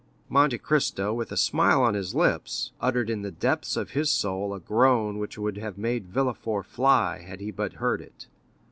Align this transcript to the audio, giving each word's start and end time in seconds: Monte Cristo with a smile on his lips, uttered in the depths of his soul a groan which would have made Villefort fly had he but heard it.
Monte 0.29 0.57
Cristo 0.57 1.13
with 1.13 1.31
a 1.31 1.37
smile 1.37 1.83
on 1.83 1.93
his 1.93 2.15
lips, 2.15 2.71
uttered 2.81 3.07
in 3.07 3.21
the 3.21 3.29
depths 3.29 3.77
of 3.77 3.91
his 3.91 4.09
soul 4.09 4.51
a 4.51 4.59
groan 4.59 5.19
which 5.19 5.37
would 5.37 5.57
have 5.57 5.77
made 5.77 6.07
Villefort 6.09 6.65
fly 6.65 7.19
had 7.21 7.39
he 7.39 7.51
but 7.51 7.73
heard 7.73 8.01
it. 8.01 8.25